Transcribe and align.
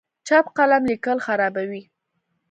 چپ 0.27 0.45
قلم 0.57 0.81
لیکل 0.89 1.17
خرابوي. 1.25 1.81